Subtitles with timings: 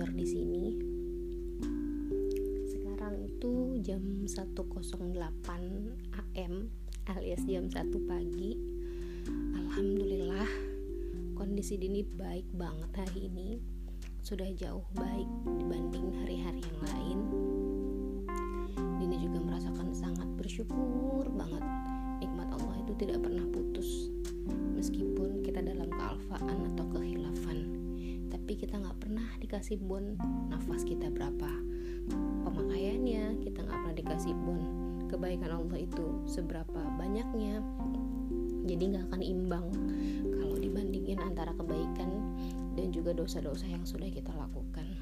[0.00, 0.64] Ngegacor di sini.
[2.72, 4.56] Sekarang itu jam 1.08
[5.20, 6.54] AM
[7.04, 8.56] alias jam 1 pagi.
[9.60, 10.48] Alhamdulillah
[11.36, 13.60] kondisi Dini baik banget hari ini.
[14.24, 15.28] Sudah jauh baik
[15.60, 17.18] dibanding hari-hari yang lain.
[19.04, 21.60] Dini juga merasakan sangat bersyukur banget.
[22.24, 24.08] Nikmat Allah itu tidak pernah putus.
[24.48, 27.79] Meskipun kita dalam kealfaan atau kehilafan
[28.50, 30.18] tapi kita nggak pernah dikasih bon
[30.50, 31.54] nafas kita berapa.
[32.42, 34.58] Pemakaiannya kita nggak pernah dikasih bon
[35.06, 37.62] kebaikan Allah itu seberapa banyaknya.
[38.66, 39.70] Jadi nggak akan imbang
[40.34, 42.10] kalau dibandingin antara kebaikan
[42.74, 44.98] dan juga dosa-dosa yang sudah kita lakukan.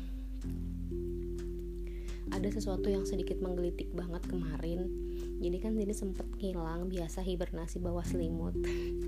[2.29, 4.93] Ada sesuatu yang sedikit menggelitik banget kemarin.
[5.41, 8.52] Jadi kan jadi sempet ngilang biasa hibernasi bawah selimut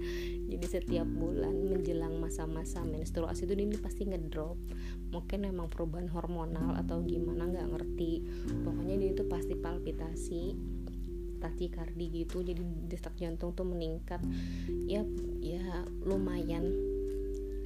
[0.51, 4.59] jadi setiap bulan menjelang masa-masa menstruasi itu ini pasti ngedrop.
[5.15, 8.27] Mungkin memang perubahan hormonal atau gimana nggak ngerti.
[8.67, 10.43] Pokoknya dia itu pasti palpitasi
[11.39, 12.43] takikardi gitu.
[12.43, 14.19] Jadi detak jantung tuh meningkat.
[14.91, 15.07] Ya
[15.39, 16.67] ya lumayan.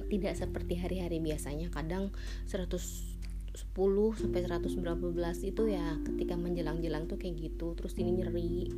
[0.05, 1.73] Tidak seperti hari-hari biasanya.
[1.73, 2.13] Kadang
[2.45, 3.15] 100
[3.55, 7.73] 10 sampai 100 berapa belas itu ya ketika menjelang-jelang tuh kayak gitu.
[7.73, 8.69] Terus ini nyeri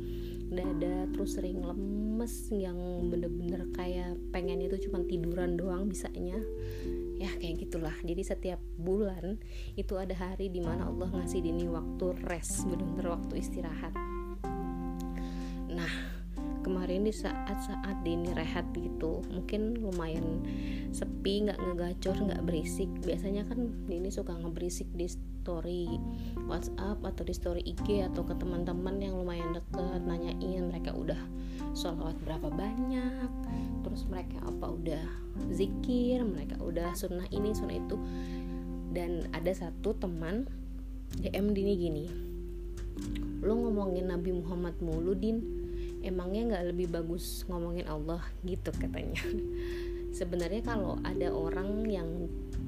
[0.48, 2.78] dada terus sering lemes yang
[3.12, 6.40] bener-bener kayak pengen itu cuma tiduran doang bisanya.
[7.20, 7.94] Ya kayak gitulah.
[8.00, 9.36] Jadi setiap bulan
[9.76, 14.07] itu ada hari di mana Allah ngasih dini waktu rest bener-bener waktu istirahat
[16.62, 19.24] kemarin di saat-saat Dini rehat gitu.
[19.30, 20.44] Mungkin lumayan
[20.90, 22.90] sepi nggak ngegacor nggak berisik.
[23.02, 25.88] Biasanya kan Dini suka ngeberisik di story
[26.44, 31.20] WhatsApp atau di story IG atau ke teman-teman yang lumayan deket nanyain mereka udah
[31.72, 33.30] sholawat berapa banyak
[33.86, 35.04] terus mereka apa udah
[35.52, 37.96] zikir mereka udah sunnah ini sunnah itu.
[38.88, 40.48] Dan ada satu teman
[41.20, 42.06] DM Dini gini
[43.38, 45.38] lo ngomongin Nabi Muhammad mulu Din
[46.02, 49.18] emangnya nggak lebih bagus ngomongin Allah gitu katanya.
[50.18, 52.08] Sebenarnya kalau ada orang yang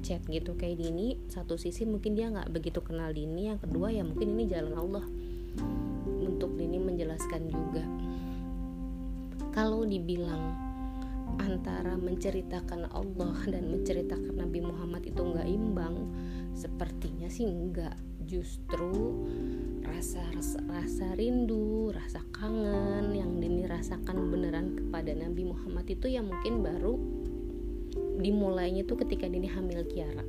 [0.01, 4.01] chat gitu kayak Dini satu sisi mungkin dia nggak begitu kenal Dini yang kedua ya
[4.01, 5.05] mungkin ini jalan Allah
[6.21, 7.85] untuk Dini menjelaskan juga.
[9.51, 10.71] Kalau dibilang
[11.39, 15.95] antara menceritakan Allah dan menceritakan Nabi Muhammad itu nggak imbang
[16.55, 17.95] sepertinya sih nggak.
[18.31, 19.21] Justru
[19.83, 21.91] rasa, rasa rasa rindu,
[23.81, 27.01] yang Dini rasakan beneran kepada Nabi Muhammad itu ya mungkin baru
[28.21, 30.21] dimulainya tuh ketika Dini hamil Kiara.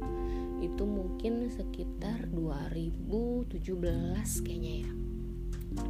[0.64, 3.52] Itu mungkin sekitar 2017
[4.40, 4.90] kayaknya ya.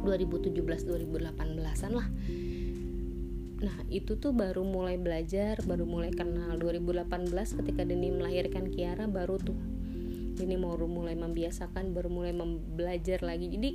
[0.03, 2.07] 2017 2018-an lah.
[3.63, 9.39] Nah, itu tuh baru mulai belajar, baru mulai kenal 2018 ketika Dini melahirkan Kiara baru
[9.39, 9.55] tuh
[10.33, 12.33] ini mau mulai membiasakan baru mulai
[12.73, 13.71] belajar lagi jadi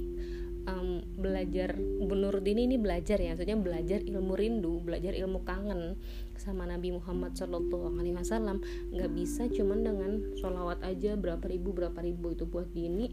[0.69, 5.97] um, belajar menurut ini ini belajar ya maksudnya belajar ilmu rindu belajar ilmu kangen
[6.39, 8.63] sama Nabi Muhammad Shallallahu Alaihi Wasallam.
[8.95, 12.47] Nggak bisa cuman dengan sholawat aja berapa ribu berapa ribu itu.
[12.47, 13.11] Buat dini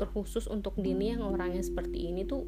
[0.00, 2.42] terkhusus untuk dini yang orangnya seperti ini tuh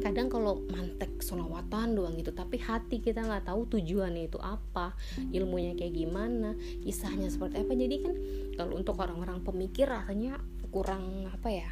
[0.00, 4.94] kadang kalau mantek solawatan doang gitu tapi hati kita nggak tahu tujuannya itu apa
[5.34, 7.72] ilmunya kayak gimana kisahnya seperti apa.
[7.76, 8.14] Jadi kan
[8.56, 10.38] kalau untuk orang-orang pemikir rasanya
[10.70, 11.70] kurang apa ya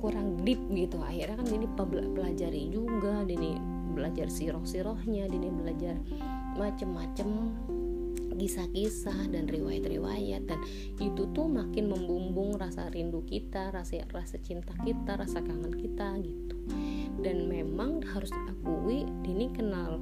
[0.00, 0.98] kurang deep gitu.
[1.04, 1.66] Akhirnya kan ini
[2.16, 3.60] pelajari juga ini
[3.92, 5.94] belajar siroh-sirohnya ini belajar
[6.56, 7.28] macem-macem
[8.40, 10.48] kisah-kisah dan riwayat-riwayat.
[10.48, 10.60] Dan
[10.96, 16.56] itu tuh makin membumbung rasa rindu kita, rasa rasa cinta kita, rasa kangen kita gitu.
[17.20, 20.00] Dan memang harus diakui Dini kenal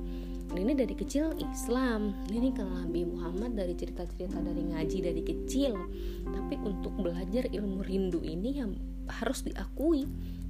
[0.57, 2.17] ini dari kecil Islam.
[2.33, 5.77] Ini kenal Nabi Muhammad dari cerita-cerita dari ngaji dari kecil.
[6.25, 8.73] Tapi untuk belajar ilmu rindu ini yang
[9.09, 10.05] harus diakui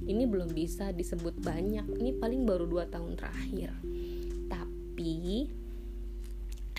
[0.09, 1.85] ini belum bisa disebut banyak.
[1.99, 3.71] Ini paling baru dua tahun terakhir.
[4.47, 5.13] Tapi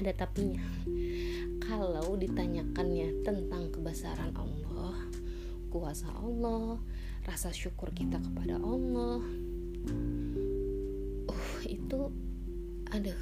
[0.00, 0.64] ada tapinya.
[1.60, 5.10] Kalau ditanyakannya tentang kebesaran Allah
[5.70, 6.82] kuasa Allah
[7.22, 9.22] rasa syukur kita kepada Allah
[11.30, 12.10] uh itu
[12.90, 13.18] aduh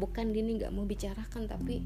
[0.00, 1.84] bukan gini nggak mau bicarakan tapi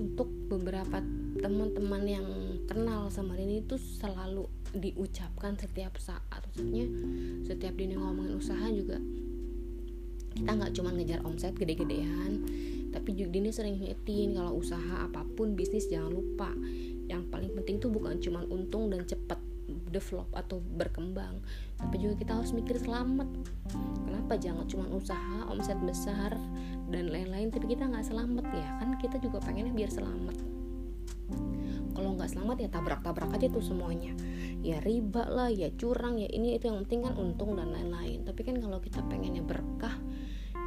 [0.00, 1.04] untuk beberapa
[1.36, 2.28] teman-teman yang
[2.64, 6.42] kenal sama Dini itu selalu diucapkan setiap saat.
[6.50, 6.86] Maksudnya
[7.46, 8.98] setiap Dini ngomongin usaha juga
[10.34, 12.42] kita nggak cuma ngejar omset gede-gedean
[12.90, 16.50] tapi juga ini sering ngingetin kalau usaha apa pun bisnis jangan lupa.
[17.10, 19.38] Yang paling penting tuh bukan cuma untung dan cepat
[19.90, 21.40] develop atau berkembang
[21.80, 23.26] tapi juga kita harus mikir selamat.
[24.06, 26.38] Kenapa jangan cuma usaha omset besar
[26.90, 28.46] dan lain-lain tapi kita nggak selamat?
[28.54, 30.54] Ya kan kita juga pengennya biar selamat.
[32.24, 34.16] Nggak selamat ya tabrak-tabrak aja tuh semuanya
[34.64, 38.24] ya riba lah ya curang ya ini itu yang penting kan untung dan lain-lain.
[38.24, 39.92] Tapi kan kalau kita pengennya berkah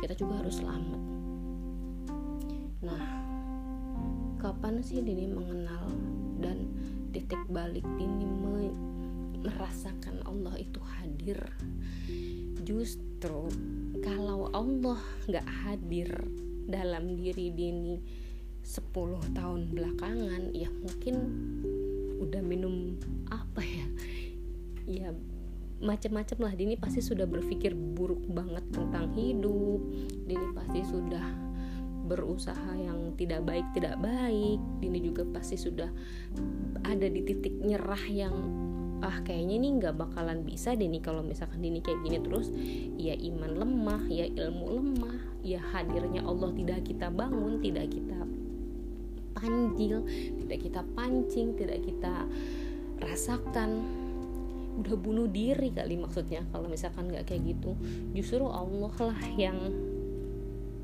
[0.06, 1.02] kita juga harus selamat.
[2.86, 3.04] Nah
[4.38, 5.90] kapan sih Dini mengenal
[6.38, 6.70] dan
[7.10, 8.70] titik balik Dini me
[9.42, 11.42] merasakan Allah itu hadir?
[12.62, 13.50] Justru
[14.06, 16.10] kalau Allah nggak hadir
[16.70, 17.98] dalam diri Dini
[18.62, 21.16] 10 tahun belakangan ya mungkin
[22.18, 22.98] udah minum
[23.30, 23.88] apa ya?
[24.88, 25.10] Ya
[25.78, 26.54] macam-macam lah.
[26.58, 29.82] Dini pasti sudah berpikir buruk banget tentang hidup.
[30.26, 31.26] Dini pasti sudah
[32.08, 34.58] berusaha yang tidak baik tidak baik.
[34.82, 35.90] Dini juga pasti sudah
[36.88, 38.36] ada di titik nyerah yang
[38.98, 42.50] ah kayaknya ini nggak bakalan bisa deh nih kalau misalkan ini kayak gini terus.
[42.98, 48.18] Ya iman lemah ya ilmu lemah ya hadirnya Allah tidak kita bangun tidak kita
[49.38, 50.02] panggil
[50.42, 52.26] tidak kita pancing tidak kita
[52.98, 53.86] rasakan.
[54.78, 57.78] Udah bunuh diri kali maksudnya kalau misalkan nggak kayak gitu.
[58.18, 59.58] Justru Allah lah yang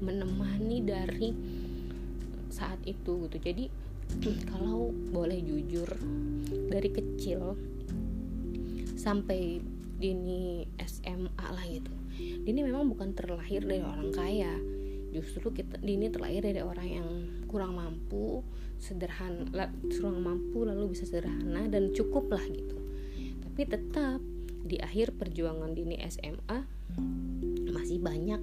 [0.01, 1.29] menemani dari
[2.53, 3.38] saat itu gitu.
[3.41, 3.65] Jadi
[4.53, 5.89] kalau boleh jujur
[6.69, 7.57] dari kecil
[8.94, 9.61] sampai
[9.94, 11.94] Dini SMA lah gitu.
[12.17, 14.51] Dini memang bukan terlahir dari orang kaya
[15.13, 17.07] justru kita Dini terlahir dari orang yang
[17.45, 18.42] kurang mampu
[18.81, 22.75] sederhana kurang mampu lalu bisa sederhana dan cukup lah gitu.
[23.45, 24.19] Tapi tetap
[24.65, 26.60] di akhir perjuangan Dini SMA
[27.69, 28.42] masih banyak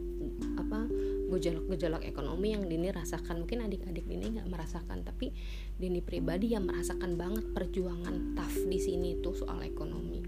[0.57, 0.87] apa
[1.31, 3.45] gejolak-gejolak ekonomi yang Dini rasakan.
[3.45, 5.35] Mungkin adik-adik Dini nggak merasakan tapi
[5.77, 10.23] Dini pribadi yang merasakan banget perjuangan tough di sini tuh soal ekonomi.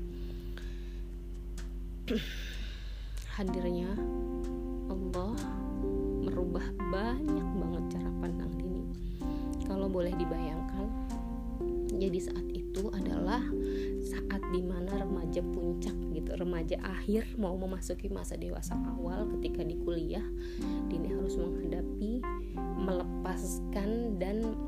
[3.38, 3.96] Hadirnya
[4.92, 5.61] Allah
[6.42, 8.82] merubah banyak banget cara pandang Dini
[9.62, 10.90] kalau boleh dibayangkan
[11.94, 13.38] jadi saat itu adalah
[14.02, 19.78] saat di mana remaja puncak gitu remaja akhir mau memasuki masa dewasa awal ketika di
[19.86, 20.26] kuliah
[20.90, 22.26] Dini harus menghadapi
[22.58, 24.58] melepaskan dan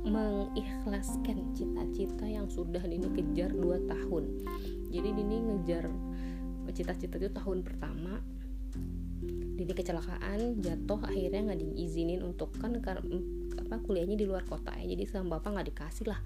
[0.00, 4.24] mengikhlaskan cita-cita yang sudah Dini kejar 2 tahun.
[4.88, 5.84] Jadi Dini ngejar
[6.72, 8.24] cita-cita itu tahun pertama
[9.60, 14.88] Dini kecelakaan jatuh akhirnya nggak diizinin untuk kan apa kuliahnya di luar kota ya.
[14.88, 16.16] Jadi sama bapak nggak dikasih lah.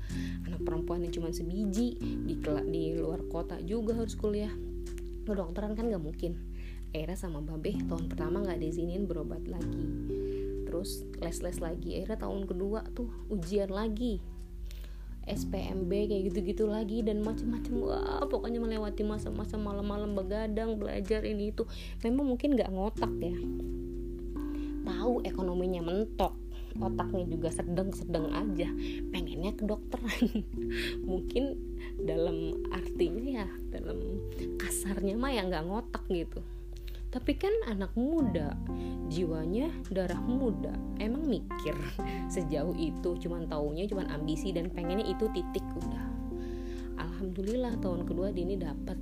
[0.47, 2.39] Anak perempuan yang cuma sebiji di
[2.71, 4.55] di luar kota juga harus kuliah.
[5.27, 6.39] Kedokteran kan nggak mungkin.
[6.95, 9.83] Akhirnya sama babe tahun pertama nggak diizinin berobat lagi.
[10.71, 11.91] Terus les-les lagi.
[11.99, 14.23] Akhirnya tahun kedua tuh ujian lagi
[15.29, 21.65] SPMB kayak gitu-gitu lagi dan macam-macam wah pokoknya melewati masa-masa malam-malam begadang belajar ini itu.
[22.05, 23.37] Memang mungkin nggak ngotak ya.
[24.85, 26.37] Tahu ekonominya mentok
[26.75, 28.67] otaknya juga sedang-sedang aja
[29.15, 30.43] pengennya kedokteran.
[31.09, 31.55] Mungkin
[32.03, 34.03] dalam artinya ya dalam
[34.59, 36.43] kasarnya mah ya nggak ngotak gitu
[37.15, 38.59] tapi kan anak muda
[39.07, 40.75] jiwanya darah muda.
[40.99, 41.79] Emang mikir
[42.35, 46.11] sejauh itu cuman taunya cuman ambisi dan pengennya itu titik udah.
[46.99, 48.99] Alhamdulillah tahun kedua Dini dapat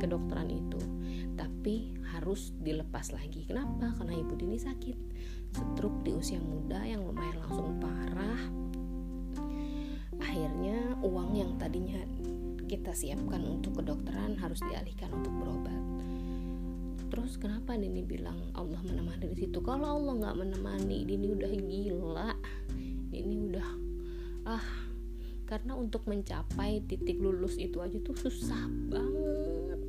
[0.00, 0.80] kedokteran itu.
[1.36, 3.44] Tapi harus dilepas lagi.
[3.44, 3.92] Kenapa?
[4.00, 4.96] Karena ibu Dini sakit.
[5.52, 8.40] Stroke di usia muda yang lumayan langsung parah.
[10.24, 12.00] Akhirnya uang yang tadinya
[12.64, 15.76] kita siapkan untuk kedokteran harus dialihkan untuk berobat
[17.16, 19.64] terus kenapa Dini bilang Allah menemani di situ?
[19.64, 22.30] Kalau Allah nggak menemani Dini udah gila.
[23.08, 23.68] Ini udah
[24.44, 24.68] ah.
[25.48, 29.80] Karena untuk mencapai titik lulus itu aja tuh susah banget.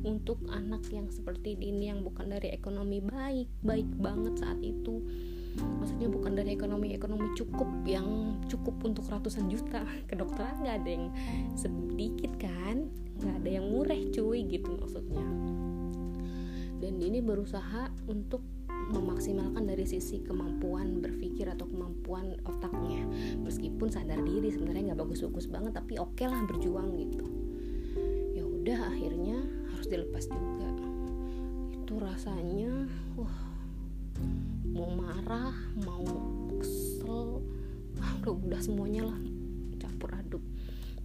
[0.00, 5.04] Untuk anak yang seperti Dini yang bukan dari ekonomi baik baik banget saat itu.
[5.52, 9.84] Maksudnya bukan dari ekonomi ekonomi cukup yang cukup untuk ratusan juta.
[10.08, 11.12] Kedokteran nggak ada yang
[11.52, 12.88] sedikit kan?
[13.20, 15.60] Nggak ada yang murah cuy gitu maksudnya
[16.82, 18.42] dan ini berusaha untuk
[18.90, 23.06] memaksimalkan dari sisi kemampuan berpikir atau kemampuan otaknya.
[23.38, 27.26] Meskipun sadar diri sebenarnya nggak bagus-bagus banget tapi oke okay lah berjuang gitu.
[28.34, 29.38] Ya udah akhirnya
[29.70, 30.68] harus dilepas juga.
[31.78, 33.38] Itu rasanya wah
[34.72, 35.54] mau marah
[35.86, 36.02] mau
[36.58, 37.44] kesel
[38.22, 39.18] udah udah semuanya lah
[39.78, 40.42] campur aduk.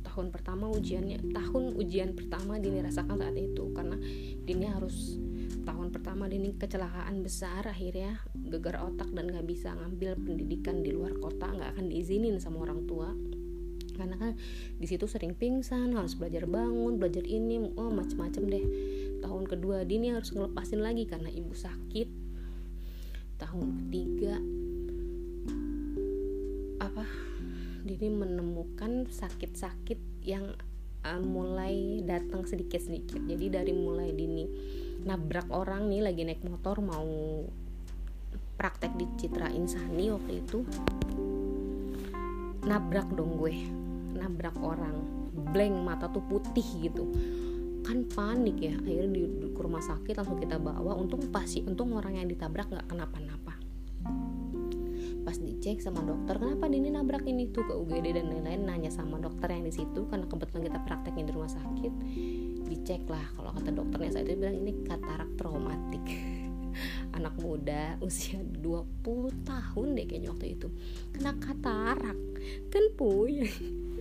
[0.01, 3.97] Tahun pertama ujiannya tahun ujian pertama Dini rasakan saat itu karena
[4.41, 5.21] Dini harus
[5.65, 11.15] tahun pertama Dini kecelakaan besar akhirnya gegar otak dan gak bisa ngambil pendidikan di luar
[11.19, 13.11] kota nggak akan diizinin sama orang tua.
[13.97, 14.37] Karena kan
[14.77, 18.65] di situ sering pingsan harus belajar bangun belajar ini oh macem-macem deh.
[19.25, 22.09] Tahun kedua Dini harus ngelepasin lagi karena ibu sakit.
[23.41, 24.37] Tahun ketiga
[26.77, 27.05] apa
[27.87, 30.53] Dini menemukan sakit-sakit yang
[31.07, 33.23] uh, mulai datang sedikit-sedikit.
[33.23, 34.45] Jadi dari mulai dini
[35.07, 37.07] nabrak orang nih lagi naik motor mau
[38.57, 40.59] praktek di Citra Insani waktu itu
[42.67, 43.55] nabrak dong gue.
[44.17, 44.97] Nabrak orang.
[45.53, 47.07] Blank mata tuh putih gitu.
[47.87, 48.75] Kan panik ya.
[48.75, 50.97] Akhirnya di, di rumah sakit langsung kita bawa.
[50.97, 53.46] Untung pasti untung orang yang ditabrak nggak kenapa-napa
[55.27, 58.63] pas dicek sama dokter kenapa Dini nabrak ini tuh ke UGD dan lain-lain?
[58.63, 61.93] Nanya sama dokter yang di situ karena kebetulan kita prakteknya di rumah sakit.
[62.71, 66.05] Dicek lah kalau kata dokternya saya itu bilang ini katarak traumatik.
[67.19, 68.63] Anak muda usia 20
[69.43, 70.71] tahun deh kayaknya waktu itu.
[71.11, 72.19] Kena katarak.
[72.71, 73.43] Kan puy.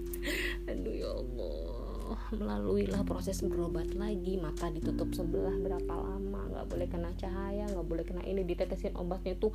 [0.70, 2.14] Aduh ya Allah.
[2.38, 4.38] Melalui lah proses berobat lagi.
[4.38, 6.54] Mata ditutup sebelah berapa lama?
[6.54, 9.50] Nggak boleh kena cahaya nggak boleh kena ini ditetesin obatnya tuh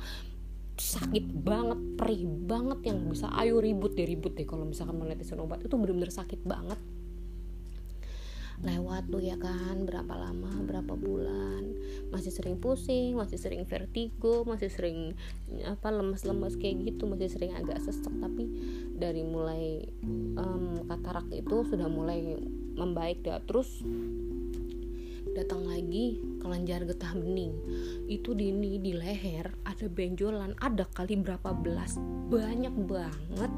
[0.76, 4.48] sakit banget perih banget yang bisa ayo ribut deh ribut deh.
[4.48, 6.80] Kalau misalkan mau netesin obat itu bener-bener sakit banget.
[8.62, 11.74] Lewat tuh ya kan berapa lama berapa bulan.
[12.14, 15.18] Masih sering pusing masih sering vertigo masih sering
[15.66, 18.12] apa lemas-lemas kayak gitu masih sering agak sesek.
[18.22, 18.44] Tapi
[18.96, 19.82] dari mulai
[20.38, 22.38] um, katarak itu sudah mulai
[22.78, 23.42] membaik dah.
[23.44, 23.82] Terus
[25.32, 27.54] datang lagi kelenjar getah bening.
[28.10, 32.02] Itu di ini di leher ada benjolan ada kali berapa belas.
[32.26, 33.52] Banyak banget.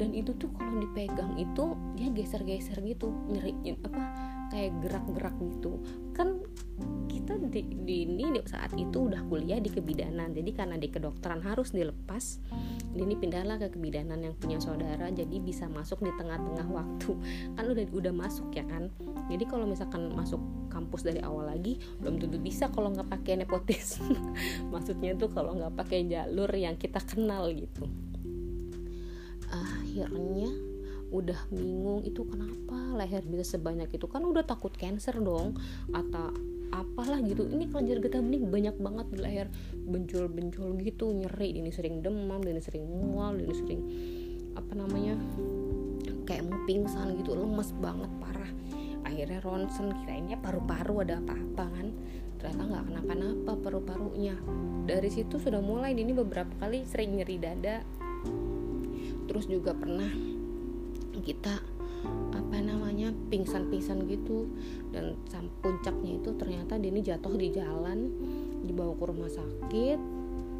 [0.00, 5.82] Dan itu tuh kalau dipegang itu dia geser-geser gitu nyeri apa kayak gerak-gerak gitu.
[6.14, 6.38] Kan
[7.10, 10.30] kita di, di ini saat itu udah kuliah di kebidanan.
[10.30, 12.38] Jadi karena di kedokteran harus dilepas
[12.94, 17.10] ini pindahlah ke kebidanan yang punya saudara jadi bisa masuk di tengah-tengah waktu.
[17.58, 18.94] Kan udah udah masuk ya kan?
[19.26, 20.38] Jadi kalau misalkan masuk
[20.70, 24.14] kampus dari awal lagi belum tentu bisa kalau nggak pakai nepotisme.
[24.72, 27.90] Maksudnya tuh kalau nggak pakai jalur yang kita kenal gitu.
[29.50, 30.73] Akhirnya
[31.14, 34.10] udah bingung itu kenapa leher bisa sebanyak itu?
[34.10, 35.54] Kan udah takut cancer dong
[35.94, 36.34] atau
[36.74, 37.46] apalah gitu.
[37.46, 39.48] Ini kelenjar getah bening banyak banget di leher
[39.86, 43.80] benjol-benjol gitu nyeri ini sering demam ini sering mual ini sering
[44.58, 45.14] apa namanya
[46.26, 48.50] kayak mau pingsan gitu lemes banget parah.
[49.06, 51.88] Akhirnya ronsen kirainnya paru-paru ada apa-apa kan.
[52.42, 54.34] Ternyata nggak kenapa-napa paru-parunya.
[54.84, 57.86] Dari situ sudah mulai ini beberapa kali sering nyeri dada.
[59.24, 60.33] Terus juga pernah
[61.24, 61.58] kita
[62.36, 64.46] apa namanya pingsan-pingsan gitu.
[64.92, 65.16] Dan
[65.64, 68.12] puncaknya itu ternyata ini jatuh di jalan
[68.62, 69.98] dibawa ke rumah sakit.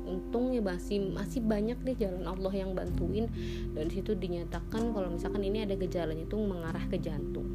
[0.04, 3.28] Untung ya masih masih banyak deh jalan Allah yang bantuin.
[3.76, 7.46] Dan situ dinyatakan kalau misalkan ini ada gejalanya itu mengarah ke jantung.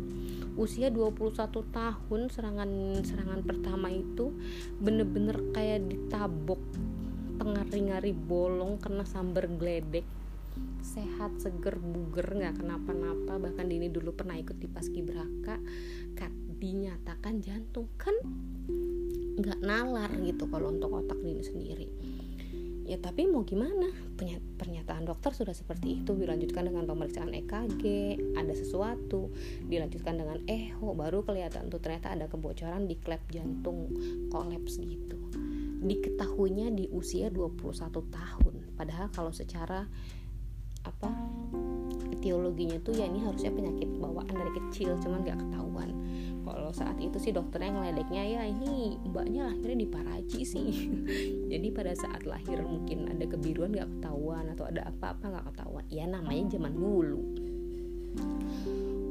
[0.59, 2.69] Usia 21 tahun serangan
[3.05, 4.35] serangan pertama itu
[4.81, 6.59] bener-bener kayak ditabok
[7.39, 10.03] tengah ringari bolong kena sambar geledek
[10.81, 13.37] sehat seger buger nggak kenapa-napa.
[13.37, 15.59] Bahkan Dini dulu pernah ikut di paskibraka
[16.17, 18.11] kat dinyatakan jantung kan
[19.39, 21.87] nggak nalar gitu kalau untuk otak Dini sendiri.
[22.89, 23.85] Ya tapi mau gimana?
[24.57, 26.17] Pernyataan dokter sudah seperti itu.
[26.17, 27.83] Dilanjutkan dengan pemeriksaan EKG
[28.33, 29.29] ada sesuatu.
[29.69, 33.93] Dilanjutkan dengan echo baru kelihatan tuh ternyata ada kebocoran di klep jantung
[34.33, 35.21] kolaps gitu.
[35.85, 37.61] Diketahuinya di usia 21
[38.09, 38.73] tahun.
[38.73, 39.85] Padahal kalau secara
[40.89, 41.09] apa
[42.19, 45.89] etiologinya tuh ya ini harusnya penyakit bawaan dari kecil cuman gak ketahuan.
[46.43, 50.69] Kalau saat itu sih dokternya ngeledeknya ya ini mbaknya lahirnya di Paraji sih.
[51.51, 55.85] Jadi pada saat lahir mungkin ada kebiruan gak ketahuan atau ada apa-apa gak ketahuan.
[55.87, 57.21] Ya namanya zaman dulu.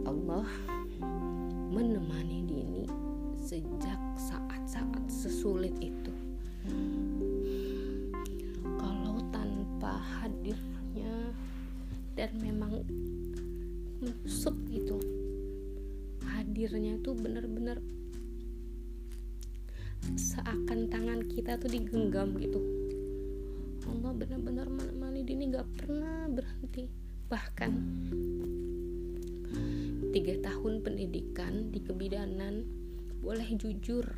[0.05, 0.49] Allah
[1.73, 2.85] menemani Dini
[3.41, 6.13] sejak saat-saat sesulit itu.
[8.77, 10.68] Kalau tanpa hadirnya
[12.19, 12.83] dan memang
[14.03, 14.99] menusuk gitu.
[16.27, 17.79] Hadirnya tuh bener-bener
[20.19, 22.59] seakan tangan kita tuh digenggam gitu.
[23.87, 26.91] Allah bener-bener menemani Dini gak pernah berhenti.
[27.31, 27.73] Bahkan
[30.11, 32.67] tiga tahun pendidikan di kebidanan
[33.23, 34.11] boleh jujur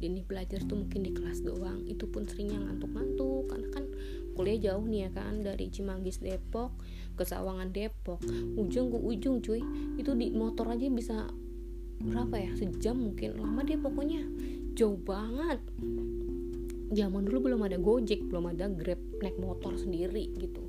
[0.00, 1.84] Dini belajar tuh mungkin di kelas doang.
[1.84, 3.84] Itu pun seringnya ngantuk-ngantuk karena kan
[4.32, 6.72] kuliah jauh nih ya kan dari Cimanggis Depok
[7.20, 8.16] ke Sawangan Depok.
[8.56, 9.60] Ujung ke ujung cuy.
[10.00, 11.28] Itu di motor aja bisa
[12.00, 12.50] berapa ya?
[12.56, 13.36] Sejam mungkin.
[13.36, 14.24] Lama dia pokoknya.
[14.72, 15.60] Jauh banget.
[16.96, 20.64] Zaman dulu belum ada gojek belum ada grab naik motor sendiri gitu.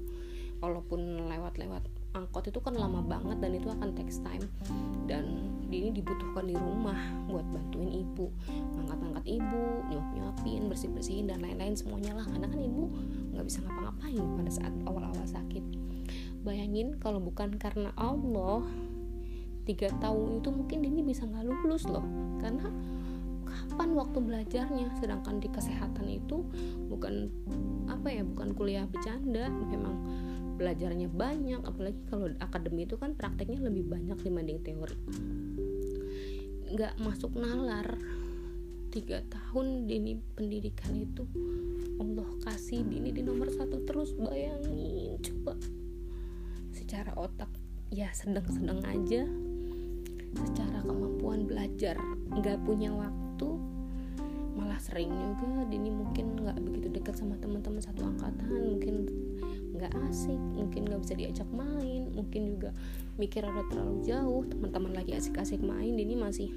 [0.59, 4.43] Walaupun lewat-lewat angkot itu kan lama banget dan itu akan takes time.
[5.07, 6.99] Dan ini dibutuhkan di rumah
[7.31, 8.27] buat bantuin ibu.
[8.75, 12.27] Ngangkat-ngangkat ibu nyuap-nyuapin bersih-bersihin dan lain-lain semuanya lah.
[12.27, 12.91] Karena kan ibu
[13.31, 15.63] nggak bisa ngapa-ngapain pada saat awal-awal sakit.
[16.41, 18.65] Bayangin kalau bukan karena Allah
[19.63, 22.03] tiga tahun itu mungkin Dini bisa nggak lulus loh.
[22.41, 22.67] Karena
[23.45, 24.87] kapan waktu belajarnya?
[24.99, 26.43] Sedangkan di kesehatan itu
[26.89, 27.29] bukan
[27.87, 29.95] apa ya bukan kuliah bercanda memang
[30.57, 31.61] belajarnya banyak.
[31.63, 34.97] Apalagi kalau akademi itu kan prakteknya lebih banyak dibanding teori.
[36.71, 37.99] Nggak masuk nalar
[38.91, 41.23] tiga tahun dini pendidikan itu
[42.01, 45.53] Allah kasih dini di nomor satu terus bayangin coba.
[46.73, 47.53] Secara otak
[47.93, 49.29] ya sedang-sedang aja.
[50.33, 51.93] Secara kemampuan belajar
[52.33, 53.49] nggak punya waktu
[54.57, 58.95] malah sering juga Dini mungkin nggak begitu dekat sama teman-teman satu angkatan mungkin
[59.77, 62.73] nggak asik mungkin nggak bisa diajak main mungkin juga
[63.21, 64.41] mikir ada terlalu jauh.
[64.49, 66.49] Teman-teman lagi asik-asik main Dini masih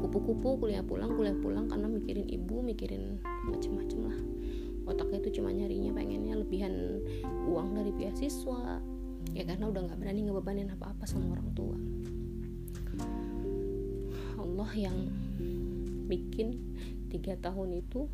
[0.00, 3.18] kupu-kupu kuliah pulang kuliah pulang karena mikirin ibu mikirin
[3.50, 4.05] macem-macem
[4.86, 7.02] otaknya itu cuma nyarinya pengennya lebihan
[7.50, 8.78] uang dari beasiswa.
[9.34, 11.76] Ya karena udah nggak berani ngebebanin apa-apa sama orang tua.
[14.38, 14.96] Allah yang
[16.06, 16.54] bikin
[17.10, 18.06] tiga tahun itu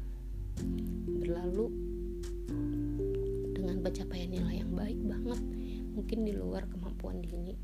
[1.21, 1.69] berlalu
[3.53, 5.41] dengan pencapaian nilai yang baik banget.
[5.93, 7.55] Mungkin di luar kemampuan dini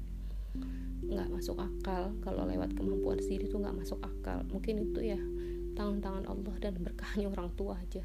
[1.09, 2.13] nggak masuk akal.
[2.21, 4.45] Kalau lewat kemampuan sendiri tuh nggak masuk akal.
[4.53, 5.21] Mungkin itu ya
[5.79, 8.03] tangan-tangan Allah dan berkahnya orang tua aja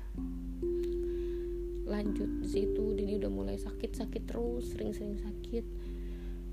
[1.83, 2.95] lanjut di situ.
[2.95, 5.65] Dini udah mulai sakit-sakit terus sering-sering sakit.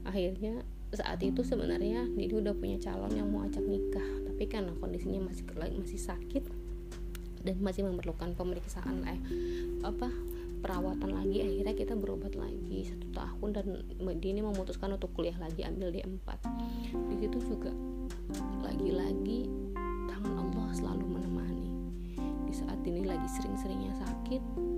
[0.07, 4.07] Akhirnya saat itu sebenarnya Dini udah punya calon yang mau ajak nikah.
[4.27, 5.45] Tapi karena kondisinya masih
[5.79, 6.45] masih sakit
[7.41, 9.21] dan masih memerlukan pemeriksaan eh
[9.81, 10.13] apa
[10.61, 13.67] perawatan lagi akhirnya kita berobat lagi satu tahun dan
[14.21, 16.29] Dini memutuskan untuk kuliah lagi ambil D4
[16.93, 17.73] di situ juga
[18.61, 19.49] lagi-lagi
[20.07, 21.69] tangan Allah selalu menemani.
[22.45, 24.70] Di saat Dini lagi sering-seringnya sakit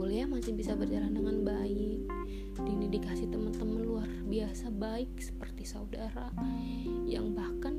[0.00, 2.08] kuliah masih bisa berjalan dengan baik.
[2.56, 6.32] Dini dikasih teman-teman luar biasa baik seperti saudara
[7.04, 7.76] yang bahkan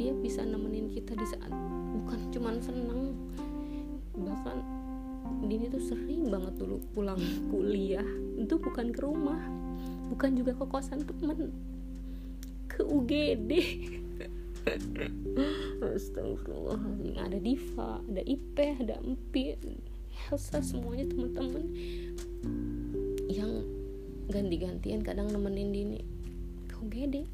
[0.00, 1.52] dia bisa nemenin kita di saat
[1.92, 3.12] bukan cuman senang
[4.16, 4.64] bahkan
[5.44, 7.20] Dini tuh sering banget dulu pulang
[7.52, 8.08] kuliah.
[8.40, 9.36] Itu bukan ke rumah
[10.08, 11.52] bukan juga ke kosan temen
[12.72, 13.52] ke UGD
[15.92, 17.20] Astagfirullahaladzim.
[17.20, 19.52] Ada Diva ada Ipe ada Empi
[20.26, 21.64] Elsa semuanya teman-teman
[23.30, 23.62] yang
[24.28, 26.00] ganti-gantian kadang nemenin Dini.
[26.66, 27.24] Ke UGD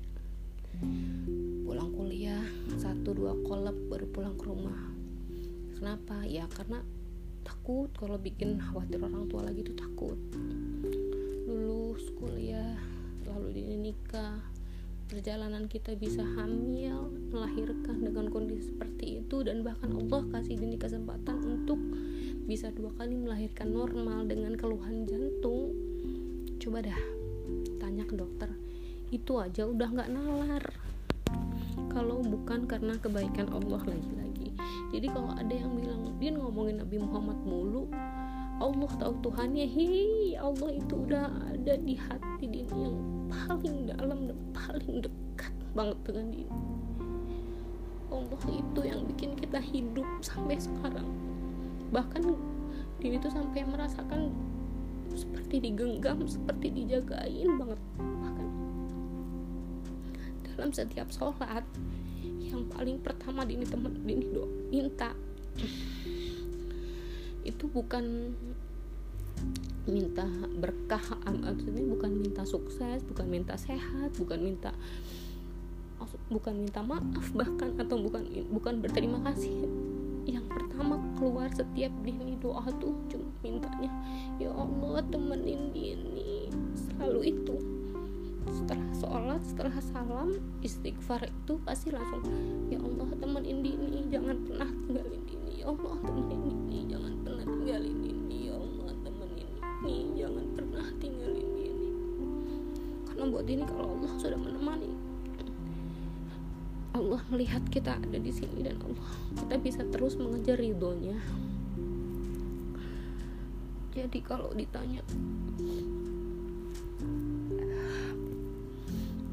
[1.64, 2.42] pulang kuliah
[2.77, 4.79] satu dua kolab baru pulang ke rumah.
[5.79, 6.23] Kenapa?
[6.27, 6.83] Ya karena
[7.44, 10.18] takut kalau bikin khawatir orang tua lagi tuh takut.
[11.47, 12.79] Lulus kuliah
[13.27, 14.38] lalu dia nikah.
[15.05, 21.38] Perjalanan kita bisa hamil melahirkan dengan kondisi seperti itu dan bahkan Allah kasih Dini kesempatan
[21.44, 21.77] untuk
[22.44, 25.72] bisa dua kali melahirkan normal dengan keluhan jantung.
[26.61, 27.00] Coba dah
[27.80, 28.52] tanya ke dokter.
[29.09, 30.64] Itu aja udah nggak nalar.
[31.88, 34.52] Kalau bukan karena kebaikan Allah lagi-lagi.
[34.92, 37.88] Jadi kalau ada yang bilang dia ngomongin Nabi Muhammad mulu
[38.61, 39.64] Allah tahu Tuhannya.
[39.64, 43.00] Hei Allah itu udah ada di hati dia yang
[43.33, 46.50] paling dalam dan paling dekat banget dengan dia.
[48.12, 51.09] Allah itu yang bikin kita hidup sampai sekarang
[51.94, 52.35] bahkan
[52.98, 54.35] dia itu sampai merasakan
[55.14, 57.80] seperti digenggam seperti dijagain banget.
[58.02, 58.48] Bahkan
[60.50, 61.62] dalam setiap sholat
[62.42, 65.14] yang paling pertama dini temen dini do minta.
[67.46, 68.35] Itu bukan
[69.85, 70.24] minta
[70.57, 74.72] berkah maksudnya bukan minta sukses bukan minta sehat bukan minta
[76.33, 79.68] bukan minta maaf bahkan atau bukan bukan berterima kasih
[80.74, 83.94] pertama keluar setiap dini doa tuh cuma mintanya
[84.42, 86.50] ya Allah temenin dini.
[86.74, 87.54] Selalu itu.
[88.50, 90.28] Setelah sholat setelah salam
[90.66, 92.26] istighfar itu pasti langsung
[92.74, 97.98] ya Allah temenin ini jangan pernah tinggalin ini ya Allah temenin ini jangan pernah tinggalin
[98.02, 99.50] ini ya Allah temenin
[99.87, 101.90] ini jangan pernah tinggalin ini
[103.06, 104.90] karena buat ini kalau Allah sudah menemani
[107.14, 109.07] Allah melihat kita ada di sini dan Allah
[109.38, 111.14] kita bisa terus mengejar ridhonya.
[113.94, 114.98] Jadi kalau ditanya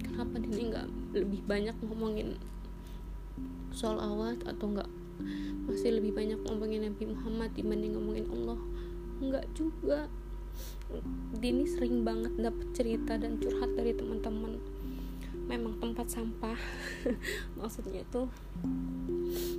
[0.05, 2.37] kenapa Dini nggak lebih banyak ngomongin
[3.73, 4.89] soal awat atau nggak
[5.65, 8.61] masih lebih banyak ngomongin Nabi Muhammad dibanding ngomongin Allah?
[9.25, 10.05] Nggak juga.
[11.33, 14.61] Dini sering banget dapet cerita dan curhat dari teman-teman
[15.51, 16.55] memang tempat sampah.
[17.59, 18.31] Maksudnya tuh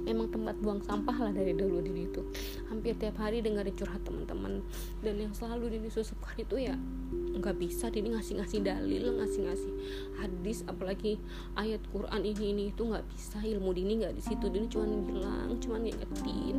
[0.08, 2.20] memang tempat buang sampah lah dari dulu di itu
[2.68, 4.64] hampir tiap hari dengar curhat teman-teman.
[5.04, 6.72] Dan yang selalu Dini susupkan itu ya
[7.12, 9.72] nggak bisa Dini ngasih-ngasih dalil ngasih-ngasih
[10.16, 10.64] hadis.
[10.64, 11.20] Apalagi
[11.60, 14.48] ayat Quran ini ini itu nggak bisa ilmu Dini nggak di situ.
[14.48, 16.56] Dini cuma bilang cuma ngingetin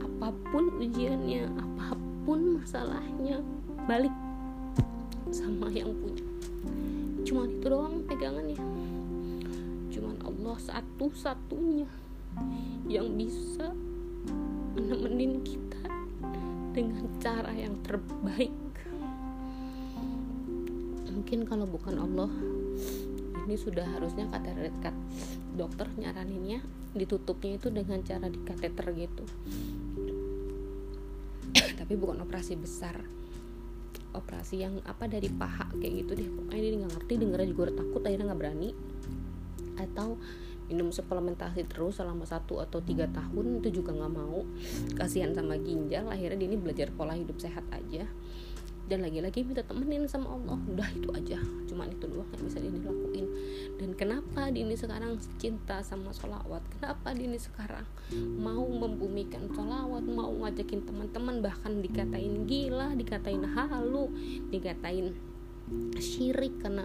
[0.00, 3.44] apa pun ujiannya apa pun masalahnya
[3.84, 4.12] balik
[5.30, 6.29] sama yang punya
[7.30, 8.58] cuma itu doang pegangannya.
[9.94, 11.86] Cuman Allah satu-satunya
[12.90, 13.70] yang bisa
[14.74, 15.78] menemenin kita
[16.74, 18.50] dengan cara yang terbaik.
[21.06, 22.34] Mungkin kalau bukan Allah
[23.46, 24.50] ini sudah harusnya kata
[24.82, 24.96] kat
[25.54, 26.66] dokter nyaraninnya
[26.98, 29.22] ditutupnya itu dengan cara di kateter gitu.
[31.54, 33.19] Tapi bukan operasi besar
[34.12, 36.28] operasi yang apa dari paha kayak gitu deh.
[36.28, 38.70] Pokoknya dia nggak ngerti dengernya juga udah takut akhirnya nggak berani.
[39.80, 40.08] Atau
[40.70, 44.46] minum suplementasi terus selama satu atau tiga tahun itu juga nggak mau.
[44.94, 48.06] Kasihan sama ginjal akhirnya dia ini belajar pola hidup sehat aja
[48.90, 50.58] dan lagi-lagi minta temenin sama Allah.
[50.66, 51.38] Udah itu aja.
[51.70, 53.26] Cuman itu doang yang bisa dia lakuin.
[53.78, 56.58] Dan kenapa Dini sekarang cinta sama sholawat?
[56.74, 57.86] Kenapa Dini sekarang
[58.34, 61.38] mau membumikan sholawat mau ngajakin teman-teman?
[61.38, 64.10] Bahkan dikatain gila dikatain halu
[64.50, 65.14] dikatain
[65.94, 66.58] syirik.
[66.58, 66.82] Karena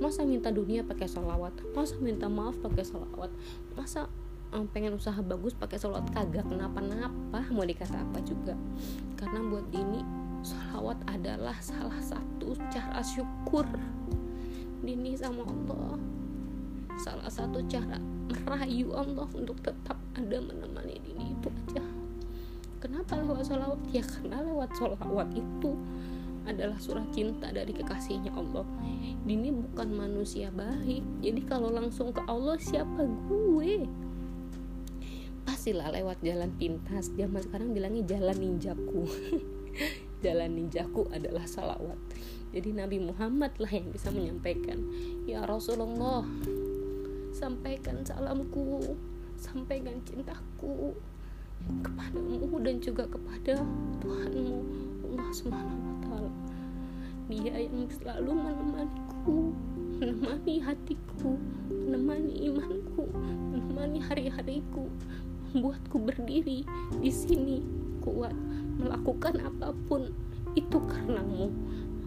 [0.00, 1.52] masa minta dunia pakai sholawat?
[1.76, 3.28] Masa minta maaf pakai sholawat?
[3.76, 4.08] Masa
[4.56, 6.08] um, pengen usaha bagus pakai sholawat?
[6.16, 6.48] Kagak.
[6.48, 7.44] Kenapa-napa.
[7.52, 8.56] Mau dikata apa juga?
[9.20, 10.21] Karena buat Dini
[10.72, 13.68] sholawat adalah salah satu cara syukur
[14.80, 16.00] Dini sama Allah.
[16.96, 18.00] Salah satu cara
[18.32, 21.84] merayu Allah untuk tetap ada menemani Dini itu aja.
[22.80, 23.84] Kenapa lewat sholawat?
[23.92, 25.76] Ya karena lewat sholawat itu
[26.48, 28.64] adalah surah cinta dari kekasihnya Allah.
[29.28, 31.04] Dini bukan manusia baik.
[31.20, 33.04] Jadi kalau langsung ke Allah siapa?
[33.28, 33.84] Gue.
[35.44, 37.12] Pastilah lewat jalan pintas.
[37.12, 39.04] Zaman sekarang bilangnya jalan ninjaku
[40.22, 41.98] jalan ninjaku adalah salawat
[42.54, 44.78] jadi Nabi Muhammad lah yang bisa menyampaikan
[45.26, 46.22] ya Rasulullah
[47.34, 48.94] sampaikan salamku
[49.42, 50.94] sampaikan cintaku
[51.82, 53.62] kepadamu dan juga kepada
[54.02, 54.58] Tuhanmu
[55.12, 56.32] Allah Subhanahu wa taala.
[57.30, 59.38] Dia yang selalu menemaniku,
[60.02, 61.38] menemani hatiku,
[61.70, 63.06] menemani imanku,
[63.54, 64.90] menemani hari-hariku,
[65.52, 66.66] membuatku berdiri
[66.98, 67.62] di sini
[68.02, 68.34] kuat
[68.78, 70.12] melakukan apa pun
[70.56, 71.48] itu karenamu.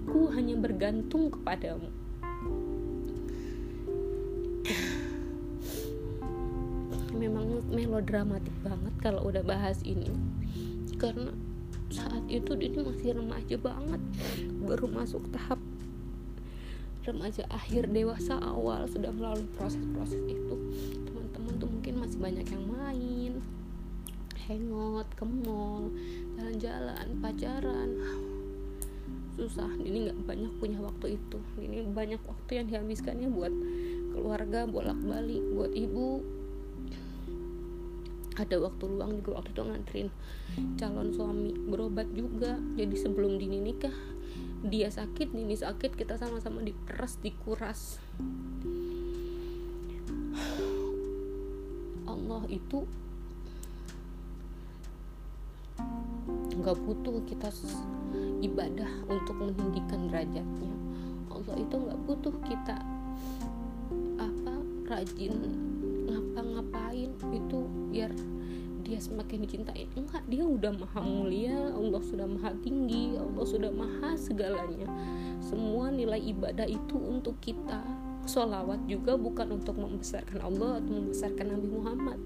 [0.05, 1.89] Aku hanya bergantung kepadamu.
[7.15, 10.13] Memang melodramatik banget kalau udah bahas ini
[10.95, 11.31] karena
[11.91, 14.01] saat itu dia masih remaja banget
[14.63, 15.59] baru masuk tahap
[17.05, 20.55] remaja akhir dewasa awal sudah melalui proses-proses itu
[21.05, 23.33] teman-teman tuh mungkin masih banyak yang main
[24.49, 25.93] hangout ke mall
[26.35, 27.89] jalan-jalan pacaran.
[29.35, 29.71] Susah.
[29.79, 31.39] Ini nggak banyak punya waktu itu.
[31.59, 33.51] Ini banyak waktu yang dihabiskannya buat
[34.15, 36.23] keluarga bolak-balik buat ibu.
[38.35, 40.11] Ada waktu luang juga waktu itu nganterin
[40.75, 42.59] calon suami berobat juga.
[42.75, 43.95] Jadi sebelum dini nikah
[44.65, 47.99] dia sakit Dini sakit kita sama-sama diperas dikuras.
[52.11, 52.83] Allah itu
[56.65, 57.53] nggak butuh kita
[58.41, 60.73] ibadah untuk meninggikan derajatnya.
[61.29, 62.81] Allah itu nggak butuh kita
[64.17, 64.53] apa
[64.89, 65.45] rajin
[66.09, 67.59] ngapa-ngapain itu
[67.93, 68.09] biar
[68.81, 69.85] dia semakin dicintai.
[69.93, 74.89] Enggak dia udah maha mulia Allah sudah maha tinggi Allah sudah maha segalanya.
[75.45, 77.85] Semua nilai ibadah itu untuk kita
[78.25, 82.19] Solawat juga bukan untuk membesarkan Allah atau membesarkan Nabi Muhammad.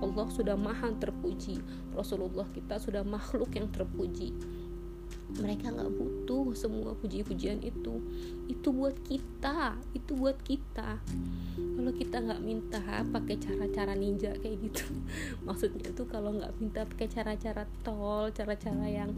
[0.00, 1.60] Allah sudah maha terpuji.
[1.92, 4.32] Rasulullah kita sudah makhluk yang terpuji.
[5.36, 8.00] Mereka nggak butuh semua puji-pujian itu.
[8.48, 11.00] Itu buat kita itu buat kita.
[11.54, 12.80] Kalau kita nggak minta
[13.12, 14.86] pakai cara-cara ninja kayak gitu
[15.46, 19.10] maksudnya tuh kalau nggak minta pakai cara-cara tol cara-cara yang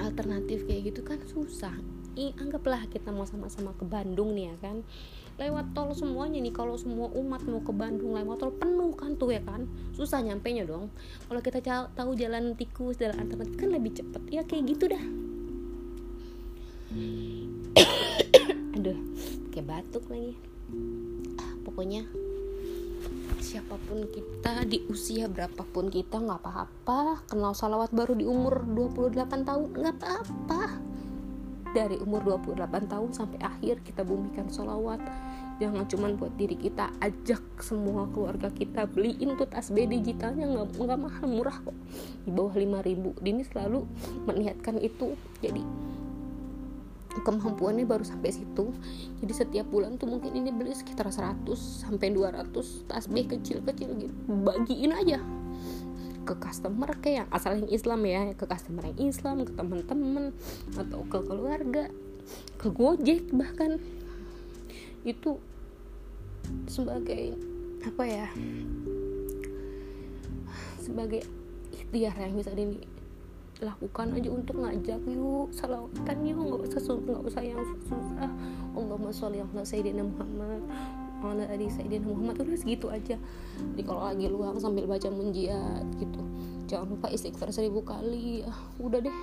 [0.00, 1.74] alternatif kayak gitu kan susah
[2.12, 4.84] I, anggaplah kita mau sama-sama ke Bandung nih ya kan.
[5.40, 9.32] Lewat tol semuanya nih kalau semua umat mau ke Bandung lewat tol penuh kan tuh
[9.32, 9.64] ya kan.
[9.96, 10.92] Susah nyampe nya dong.
[11.24, 11.64] Kalau kita
[11.96, 14.22] tahu jalan tikus jalan alternatif kan lebih cepet.
[14.28, 15.04] Ya kayak gitu dah.
[18.76, 18.98] Aduh
[19.48, 20.36] kayak batuk lagi.
[21.40, 22.04] Ah, pokoknya
[23.40, 27.24] siapa pun kita di usia berapapun kita nggak apa-apa.
[27.24, 30.61] Kenal salawat baru di umur 28 tahun nggak apa-apa
[31.72, 35.00] dari umur 28 tahun sampai akhir kita bumikan sholawat.
[35.60, 41.00] Jangan cuma buat diri kita ajak semua keluarga kita beliin tuh tasbih digitalnya nggak nggak
[41.00, 41.76] mahal murah kok.
[42.24, 43.80] Di bawah 5000 Dini selalu
[44.28, 45.16] meniatkan itu.
[45.40, 45.62] Jadi
[47.20, 48.72] kemampuannya baru sampai situ.
[49.20, 54.14] Jadi setiap bulan tuh mungkin ini beli sekitar 100 sampai 200 tasbih kecil-kecil gitu.
[54.28, 55.41] Bagiin aja
[56.22, 60.30] ke customer kayak yang asal yang Islam ya ke customer yang Islam ke teman-teman
[60.74, 61.84] atau ke keluarga
[62.58, 63.82] ke Gojek bahkan.
[65.02, 65.42] Itu
[66.70, 67.34] sebagai
[67.82, 68.26] apa ya
[70.78, 71.22] sebagai
[71.74, 77.62] ikhtiar yang bisa dilakukan aja untuk ngajak yuk salawatan yuk nggak usah nggak usah yang
[77.86, 78.30] susah
[78.74, 80.62] Allahumma sholli ala sayyidina Muhammad
[81.30, 83.14] ala ali sayyidina Muhammad udah segitu aja.
[83.58, 86.22] Jadi kalau lagi luang sambil baca munjiat gitu
[86.72, 88.40] jangan lupa istighfar seribu kali.
[88.48, 89.18] Ah, udah deh.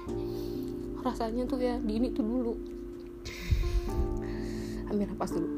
[1.01, 2.53] Rasanya tuh ya di ini tuh dulu.
[4.93, 5.49] Ambil nafas dulu.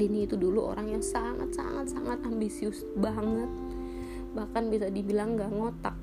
[0.00, 3.46] Dini itu dulu orang yang sangat sangat sangat ambisius banget.
[4.34, 5.94] Bahkan bisa dibilang gak ngotak.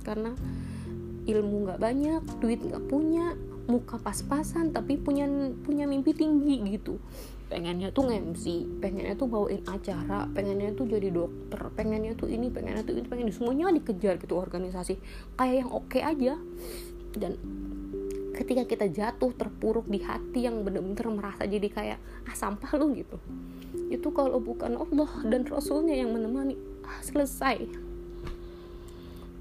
[0.00, 0.32] Karena
[1.28, 5.26] ilmu gak banyak duit gak punya muka pas-pasan tapi punya
[5.66, 7.02] punya mimpi tinggi gitu.
[7.46, 8.44] Pengennya tuh nge-MC
[8.82, 13.30] pengennya tuh bawain acara pengennya tuh jadi dokter pengennya tuh ini pengennya tuh ini pengen
[13.30, 14.98] semuanya dikejar gitu organisasi.
[15.38, 16.34] Kayak yang oke okay aja.
[17.14, 17.38] Dan
[18.34, 23.18] ketika kita jatuh terpuruk di hati yang bener-bener merasa jadi kayak ah sampah lu gitu.
[23.90, 27.66] Itu kalau bukan Allah dan Rasulnya yang menemani ah, selesai.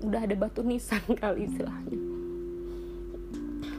[0.06, 2.05] Udah ada batu nisan kali istilahnya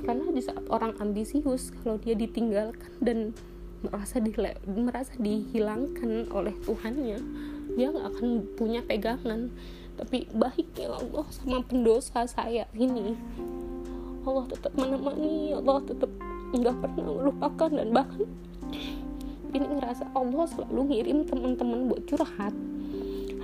[0.07, 3.35] karena di saat orang ambisius kalau dia ditinggalkan dan
[3.83, 4.33] merasa di
[4.65, 7.19] merasa dihilangkan oleh Tuhannya
[7.77, 9.53] dia nggak akan punya pegangan.
[9.97, 13.17] Tapi baiknya Allah sama pendosa saya ini.
[14.23, 16.11] Allah tetap menemani Allah tetap
[16.57, 18.27] nggak pernah melupakan dan bahkan
[19.55, 22.55] ini ngerasa Allah selalu ngirim teman-teman buat curhat.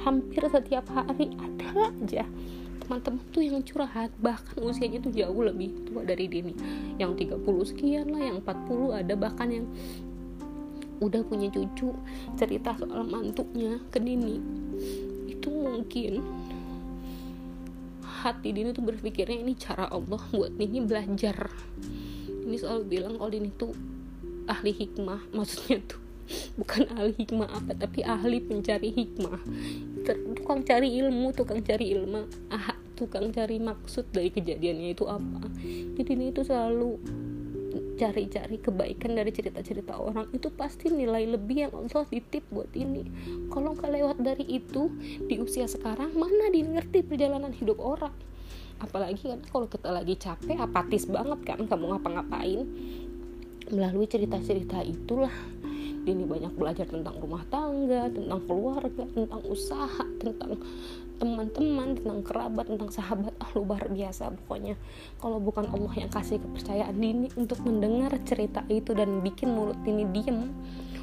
[0.02, 2.24] Hampir setiap hari ada aja
[2.82, 4.10] teman-teman tuh yang curhat.
[4.18, 6.54] Bahkan usianya tuh jauh lebih tua dari Dini
[6.98, 9.14] yang 30 sekian lah yang 40 ada.
[9.14, 9.66] Bahkan yang
[11.02, 11.90] udah punya cucu
[12.38, 14.38] cerita soal mantuknya ke Dini
[15.26, 16.22] itu mungkin
[18.22, 21.50] hati Dini tuh berpikirnya ini cara Allah buat Dini belajar.
[22.46, 23.74] Ini selalu bilang kalau Dini tuh
[24.46, 25.26] ahli hikmah.
[25.36, 25.98] Maksudnya tuh
[26.54, 29.42] bukan ahli hikmah apa tapi ahli pencari hikmah.
[30.38, 32.30] Tukang cari ilmu tukang cari ilmu.
[32.54, 32.71] Ah,
[33.02, 35.42] tukang cari maksud dari kejadiannya itu apa.
[35.98, 37.02] Jadi ini itu selalu
[37.98, 40.30] cari-cari kebaikan dari cerita-cerita orang.
[40.30, 43.02] Itu pasti nilai lebih yang Allah titip buat ini.
[43.50, 44.90] Kalau nggak lewat dari itu
[45.26, 48.14] di usia sekarang mana dia ngerti perjalanan hidup orang?
[48.78, 52.66] Apalagi kan kalau kita lagi capek apatis banget kan kamu ngapa-ngapain.
[53.72, 55.32] Melalui cerita-cerita itulah
[56.02, 60.58] Dini banyak belajar tentang rumah tangga, tentang keluarga, tentang usaha, tentang
[61.22, 63.30] teman-teman, tentang kerabat, tentang sahabat.
[63.38, 64.74] Ah, luar biasa pokoknya.
[65.22, 70.02] Kalau bukan Allah yang kasih kepercayaan Dini untuk mendengar cerita itu dan bikin mulut Dini
[70.10, 70.50] diem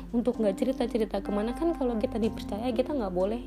[0.09, 3.45] untuk nggak cerita-cerita ke mana kan kalau kita dipercaya kita nggak boleh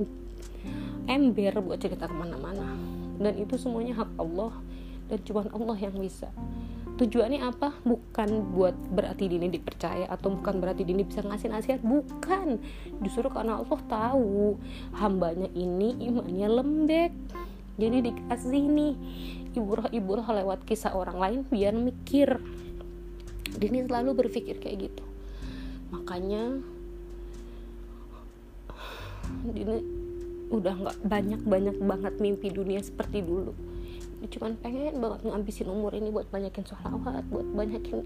[1.10, 2.78] ember buat cerita ke mana-mana
[3.18, 4.54] dan itu semuanya hak Allah
[5.10, 6.30] dan cuma Allah yang bisa
[7.02, 7.74] tujuannya apa?
[7.82, 11.80] Bukan buat berarti Dini dipercaya atau bukan berarti Dini bisa ngasih nasihat.
[11.82, 12.62] Bukan.
[13.02, 14.56] Justru karena Allah tahu
[14.94, 17.12] hambanya ini imannya lembek.
[17.74, 18.94] Jadi dikasih nih
[19.58, 22.38] iburah-iburah lewat kisah orang lain biar mikir.
[23.58, 25.04] Dini selalu berpikir kayak gitu.
[25.90, 26.62] Makanya
[29.50, 29.76] Dini
[30.52, 33.71] udah nggak banyak banyak banget mimpi dunia seperti dulu
[34.30, 38.02] cuman pengen banget ngabisin umur ini buat banyakin sholawat buat banyakin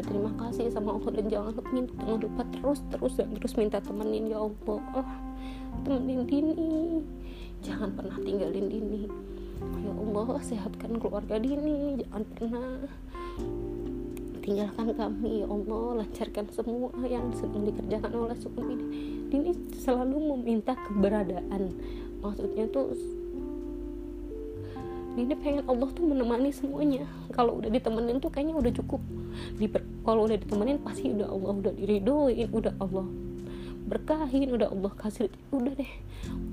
[0.00, 3.78] berterima kasih sama Allah dan jangan lupa minta jangan lupa terus terus dan terus minta
[3.82, 4.80] temenin ya Allah.
[4.96, 5.08] Oh,
[5.84, 7.02] temenin Dini.
[7.60, 9.02] Jangan pernah tinggalin Dini.
[9.84, 12.00] Ya Allah sehatkan keluarga Dini.
[12.00, 12.68] Jangan pernah
[14.40, 15.44] tinggalkan kami.
[15.44, 18.86] Ya Allah lancarkan semua yang sedang dikerjakan oleh suami ini
[19.28, 21.76] Dini selalu meminta keberadaan.
[22.24, 22.96] Maksudnya tuh
[25.18, 27.06] ini pengen Allah tuh menemani semuanya.
[27.34, 29.02] Kalau udah ditemenin tuh kayaknya udah cukup.
[29.58, 33.06] Diper, kalau udah ditemenin pasti udah Allah udah diridoin udah Allah
[33.90, 35.92] berkahin udah Allah kasih udah deh.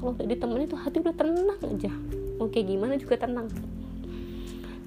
[0.01, 1.93] Kalau udah ditemenin tuh hati udah tenang aja.
[2.41, 3.45] Oke gimana juga tenang.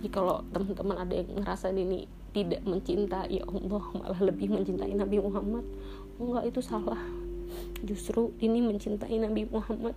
[0.01, 5.63] Jadi kalau teman-teman ada yang ngerasa ini tidak mencintai Allah malah lebih mencintai Nabi Muhammad
[6.19, 6.99] enggak itu salah.
[7.87, 9.95] Justru ini mencintai Nabi Muhammad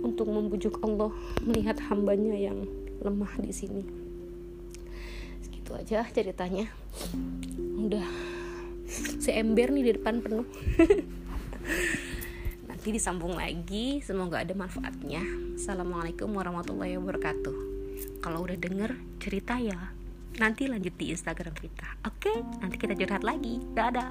[0.00, 1.12] untuk membujuk Allah
[1.44, 2.64] melihat hambanya yang
[3.02, 3.82] lemah di sini.
[5.42, 6.66] Segitu gitu aja ceritanya.
[7.78, 8.06] Udah
[9.18, 10.46] seember nih di depan penuh.
[12.68, 15.22] Nanti disambung lagi semoga ada manfaatnya.
[15.58, 17.56] Assalamualaikum warahmatullahi wabarakatuh.
[18.22, 19.94] Kalau udah denger cerita ya.
[20.40, 21.88] Nanti lanjut di instagram kita.
[22.08, 23.60] Oke nanti kita curhat lagi.
[23.76, 24.10] Dadah